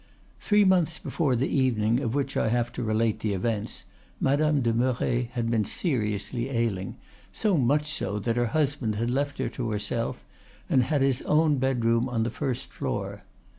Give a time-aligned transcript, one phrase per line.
[0.39, 3.83] Three months before the evening of which I have to relate the events,
[4.19, 6.95] Madame de Merret had been seriously ailing,
[7.31, 10.25] so much so that her husband had left her to herself,
[10.67, 13.21] and had his own bedroom on the first floor.